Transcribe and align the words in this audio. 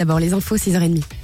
D'abord 0.00 0.18
les 0.18 0.32
infos 0.32 0.56
6h30. 0.56 1.19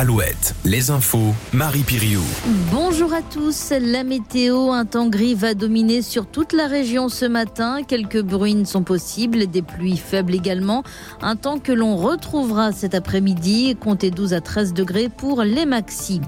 Alouette, 0.00 0.54
les 0.64 0.92
infos, 0.92 1.34
Marie 1.52 1.82
Piriou. 1.82 2.22
Bonjour 2.70 3.12
à 3.12 3.20
tous. 3.20 3.72
La 3.72 4.04
météo, 4.04 4.70
un 4.70 4.84
temps 4.84 5.08
gris 5.08 5.34
va 5.34 5.54
dominer 5.54 6.02
sur 6.02 6.26
toute 6.26 6.52
la 6.52 6.68
région 6.68 7.08
ce 7.08 7.24
matin. 7.24 7.80
Quelques 7.82 8.22
bruines 8.22 8.64
sont 8.64 8.84
possibles, 8.84 9.48
des 9.48 9.60
pluies 9.60 9.96
faibles 9.96 10.36
également. 10.36 10.84
Un 11.20 11.34
temps 11.34 11.58
que 11.58 11.72
l'on 11.72 11.96
retrouvera 11.96 12.70
cet 12.70 12.94
après-midi. 12.94 13.74
Comptez 13.74 14.12
12 14.12 14.34
à 14.34 14.40
13 14.40 14.72
degrés 14.72 15.08
pour 15.08 15.42
les 15.42 15.66
maxis. 15.66 16.20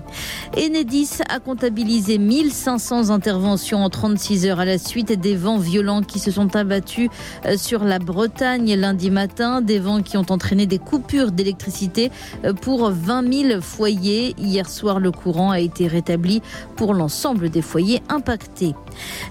Enedis 0.57 1.21
a 1.29 1.39
comptabilisé 1.39 2.19
1500 2.19 3.11
interventions 3.11 3.84
en 3.84 3.89
36 3.89 4.47
heures 4.47 4.59
à 4.59 4.65
la 4.65 4.79
suite 4.79 5.12
des 5.12 5.37
vents 5.37 5.59
violents 5.59 6.02
qui 6.02 6.19
se 6.19 6.33
sont 6.33 6.57
abattus 6.57 7.09
euh, 7.47 7.57
sur 7.57 7.84
la 7.84 8.01
Bretagne 8.01 8.75
lundi 8.75 9.12
matin. 9.12 9.61
Des 9.61 9.79
vents 9.79 10.02
qui 10.02 10.16
ont 10.16 10.27
entraîné 10.29 10.66
des 10.66 10.80
coupures 10.80 11.30
d'électricité 11.30 12.11
euh, 12.45 12.52
pour 12.52 12.91
20 12.91 13.33
000 13.33 13.59
foyers. 13.60 14.34
Hier 14.38 14.69
soir, 14.69 15.00
le 15.00 15.10
courant 15.10 15.50
a 15.50 15.60
été 15.60 15.87
rétabli 15.87 16.42
pour 16.77 16.95
l'ensemble 16.95 17.50
des 17.50 17.62
foyers 17.62 18.02
impactés. 18.09 18.74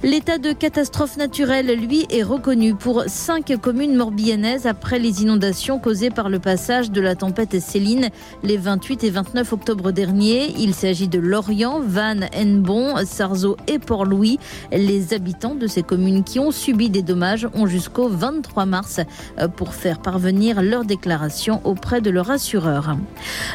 L'état 0.03 0.37
de 0.37 0.51
catastrophe 0.51 1.17
naturelle, 1.17 1.67
lui, 1.79 2.05
est 2.09 2.23
reconnu 2.23 2.75
pour 2.75 3.03
cinq 3.07 3.55
communes 3.61 3.95
morbihanaises 3.95 4.67
après 4.67 4.99
les 4.99 5.21
inondations 5.21 5.79
causées 5.79 6.09
par 6.09 6.29
le 6.29 6.39
passage 6.39 6.91
de 6.91 7.01
la 7.01 7.15
tempête 7.15 7.59
Céline 7.59 8.09
les 8.43 8.57
28 8.57 9.03
et 9.03 9.09
29 9.09 9.53
octobre 9.53 9.91
dernier. 9.91 10.53
Il 10.57 10.73
s'agit 10.73 11.07
de 11.07 11.19
Lorient, 11.19 11.79
Vannes, 11.79 12.27
Hennebon, 12.33 12.95
Sarzeau 13.05 13.57
et 13.67 13.79
Port-Louis. 13.79 14.39
Les 14.71 15.13
habitants 15.13 15.55
de 15.55 15.67
ces 15.67 15.83
communes 15.83 16.23
qui 16.23 16.39
ont 16.39 16.51
subi 16.51 16.89
des 16.89 17.01
dommages 17.01 17.47
ont 17.53 17.67
jusqu'au 17.67 18.09
23 18.09 18.65
mars 18.65 18.99
pour 19.55 19.73
faire 19.73 19.99
parvenir 19.99 20.61
leur 20.61 20.85
déclaration 20.85 21.61
auprès 21.63 22.01
de 22.01 22.09
leur 22.09 22.29
assureur. 22.31 22.97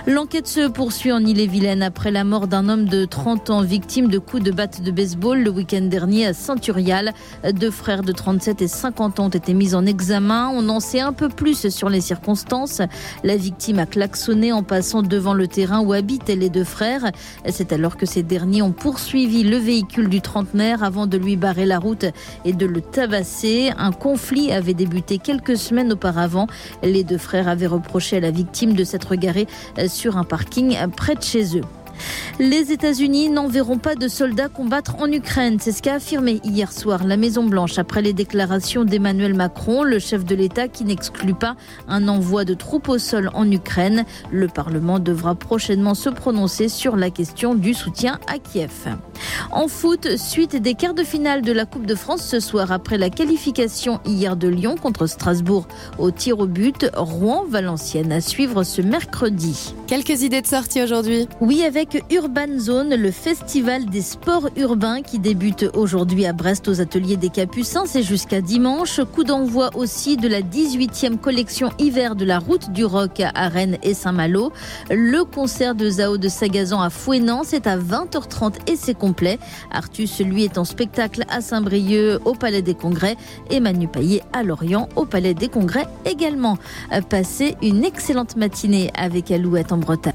L'enquête 0.06 0.46
se 0.46 0.63
poursuit 0.68 1.12
en 1.12 1.24
Ille-et-Vilaine 1.24 1.82
après 1.82 2.10
la 2.10 2.24
mort 2.24 2.46
d'un 2.46 2.68
homme 2.68 2.86
de 2.86 3.04
30 3.04 3.50
ans 3.50 3.62
victime 3.62 4.08
de 4.08 4.18
coups 4.18 4.42
de 4.42 4.50
batte 4.50 4.82
de 4.82 4.90
baseball 4.90 5.42
le 5.42 5.50
week-end 5.50 5.82
dernier 5.82 6.26
à 6.26 6.32
Saint-Urial. 6.32 7.12
Deux 7.52 7.70
frères 7.70 8.02
de 8.02 8.12
37 8.12 8.62
et 8.62 8.68
50 8.68 9.20
ans 9.20 9.26
ont 9.26 9.28
été 9.30 9.52
mis 9.52 9.74
en 9.74 9.84
examen. 9.84 10.50
On 10.54 10.68
en 10.68 10.80
sait 10.80 11.00
un 11.00 11.12
peu 11.12 11.28
plus 11.28 11.68
sur 11.68 11.88
les 11.88 12.00
circonstances. 12.00 12.80
La 13.24 13.36
victime 13.36 13.78
a 13.78 13.86
klaxonné 13.86 14.52
en 14.52 14.62
passant 14.62 15.02
devant 15.02 15.34
le 15.34 15.48
terrain 15.48 15.80
où 15.80 15.92
habitaient 15.92 16.36
les 16.36 16.50
deux 16.50 16.64
frères. 16.64 17.10
C'est 17.48 17.72
alors 17.72 17.96
que 17.96 18.06
ces 18.06 18.22
derniers 18.22 18.62
ont 18.62 18.72
poursuivi 18.72 19.42
le 19.42 19.56
véhicule 19.56 20.08
du 20.08 20.20
trentenaire 20.20 20.82
avant 20.82 21.06
de 21.06 21.18
lui 21.18 21.36
barrer 21.36 21.66
la 21.66 21.78
route 21.78 22.06
et 22.44 22.52
de 22.52 22.66
le 22.66 22.80
tabasser. 22.80 23.72
Un 23.76 23.92
conflit 23.92 24.52
avait 24.52 24.74
débuté 24.74 25.18
quelques 25.18 25.56
semaines 25.56 25.92
auparavant. 25.92 26.46
Les 26.82 27.04
deux 27.04 27.18
frères 27.18 27.48
avaient 27.48 27.66
reproché 27.66 28.18
à 28.18 28.20
la 28.20 28.30
victime 28.30 28.74
de 28.74 28.84
s'être 28.84 29.14
garé 29.16 29.46
sur 29.88 30.16
un 30.16 30.24
parking 30.24 30.53
près 30.96 31.14
de 31.14 31.22
chez 31.22 31.56
eux. 31.58 31.64
Les 32.40 32.72
États-Unis 32.72 33.30
n'enverront 33.30 33.78
pas 33.78 33.94
de 33.94 34.08
soldats 34.08 34.48
combattre 34.48 34.96
en 34.98 35.06
Ukraine. 35.06 35.58
C'est 35.60 35.70
ce 35.70 35.80
qu'a 35.80 35.94
affirmé 35.94 36.40
hier 36.42 36.72
soir 36.72 37.04
la 37.04 37.16
Maison-Blanche 37.16 37.78
après 37.78 38.02
les 38.02 38.12
déclarations 38.12 38.84
d'Emmanuel 38.84 39.34
Macron, 39.34 39.84
le 39.84 40.00
chef 40.00 40.24
de 40.24 40.34
l'État 40.34 40.66
qui 40.66 40.84
n'exclut 40.84 41.34
pas 41.34 41.54
un 41.86 42.08
envoi 42.08 42.44
de 42.44 42.54
troupes 42.54 42.88
au 42.88 42.98
sol 42.98 43.30
en 43.34 43.48
Ukraine. 43.48 44.04
Le 44.32 44.48
Parlement 44.48 44.98
devra 44.98 45.36
prochainement 45.36 45.94
se 45.94 46.08
prononcer 46.08 46.68
sur 46.68 46.96
la 46.96 47.10
question 47.10 47.54
du 47.54 47.72
soutien 47.72 48.18
à 48.26 48.40
Kiev. 48.40 48.88
En 49.52 49.68
foot, 49.68 50.16
suite 50.16 50.56
des 50.56 50.74
quarts 50.74 50.94
de 50.94 51.04
finale 51.04 51.42
de 51.42 51.52
la 51.52 51.66
Coupe 51.66 51.86
de 51.86 51.94
France 51.94 52.26
ce 52.26 52.40
soir 52.40 52.72
après 52.72 52.98
la 52.98 53.10
qualification 53.10 54.00
hier 54.04 54.36
de 54.36 54.48
Lyon 54.48 54.74
contre 54.74 55.06
Strasbourg 55.06 55.68
au 55.98 56.10
tir 56.10 56.40
au 56.40 56.46
but, 56.46 56.90
Rouen-Valenciennes 56.96 58.10
à 58.10 58.20
suivre 58.20 58.64
ce 58.64 58.82
mercredi. 58.82 59.74
Quelques 59.86 60.22
idées 60.22 60.40
de 60.40 60.46
sortie 60.48 60.82
aujourd'hui 60.82 61.28
Oui, 61.40 61.62
avec 61.62 62.02
Urban 62.24 62.58
Zone, 62.58 62.94
le 62.94 63.10
festival 63.10 63.84
des 63.84 64.00
sports 64.00 64.48
urbains 64.56 65.02
qui 65.02 65.18
débute 65.18 65.66
aujourd'hui 65.74 66.24
à 66.24 66.32
Brest 66.32 66.68
aux 66.68 66.80
ateliers 66.80 67.18
des 67.18 67.28
Capucins. 67.28 67.84
C'est 67.84 68.02
jusqu'à 68.02 68.40
dimanche. 68.40 69.02
Coup 69.12 69.24
d'envoi 69.24 69.68
aussi 69.74 70.16
de 70.16 70.26
la 70.26 70.40
18e 70.40 71.18
collection 71.18 71.68
hiver 71.78 72.16
de 72.16 72.24
la 72.24 72.38
route 72.38 72.70
du 72.70 72.86
rock 72.86 73.20
à 73.20 73.48
Rennes 73.48 73.76
et 73.82 73.92
Saint-Malo. 73.92 74.54
Le 74.88 75.24
concert 75.24 75.74
de 75.74 75.90
Zao 75.90 76.16
de 76.16 76.28
Sagazan 76.28 76.80
à 76.80 76.88
Fouenan, 76.88 77.42
c'est 77.44 77.66
à 77.66 77.76
20h30 77.76 78.70
et 78.72 78.76
c'est 78.76 78.94
complet. 78.94 79.38
Artus, 79.70 80.20
lui, 80.20 80.44
est 80.44 80.56
en 80.56 80.64
spectacle 80.64 81.24
à 81.28 81.42
Saint-Brieuc 81.42 82.20
au 82.24 82.32
Palais 82.32 82.62
des 82.62 82.74
Congrès 82.74 83.16
et 83.50 83.60
Manu 83.60 83.86
Paillet 83.86 84.22
à 84.32 84.42
Lorient 84.42 84.88
au 84.96 85.04
Palais 85.04 85.34
des 85.34 85.48
Congrès 85.48 85.88
également. 86.06 86.56
Passez 87.10 87.56
une 87.60 87.84
excellente 87.84 88.36
matinée 88.36 88.90
avec 88.94 89.30
Alouette 89.30 89.72
en 89.72 89.76
Bretagne. 89.76 90.14